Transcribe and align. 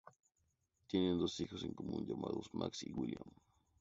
Tienen 0.87 1.19
dos 1.19 1.39
hijos 1.41 1.61
en 1.63 1.75
común, 1.75 2.07
llamados 2.07 2.49
Max 2.55 2.81
y 2.87 2.91
William. 2.91 3.21